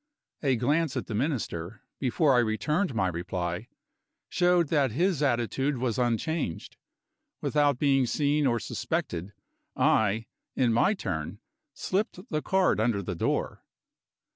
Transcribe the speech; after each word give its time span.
A 0.41 0.55
glance 0.55 0.97
at 0.97 1.05
the 1.05 1.13
Minister, 1.13 1.83
before 1.99 2.33
I 2.33 2.39
returned 2.39 2.95
my 2.95 3.07
reply, 3.07 3.67
showed 4.29 4.69
that 4.69 4.89
his 4.93 5.21
attitude 5.21 5.77
was 5.77 5.99
unchanged. 5.99 6.75
Without 7.39 7.77
being 7.77 8.07
seen 8.07 8.47
or 8.47 8.59
suspected, 8.59 9.31
I, 9.75 10.25
in 10.55 10.73
my 10.73 10.95
turn, 10.95 11.37
slipped 11.75 12.19
the 12.31 12.41
card 12.41 12.79
under 12.79 13.03
the 13.03 13.13
door. 13.13 13.63